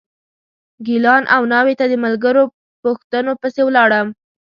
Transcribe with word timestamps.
ګیلان 0.85 1.23
او 1.35 1.41
ناوې 1.51 1.73
ته 1.79 1.85
د 1.91 1.93
ملګرو 2.05 2.43
پوښتنو 2.83 3.31
پسې 3.41 3.61
ولاړم. 3.65 4.07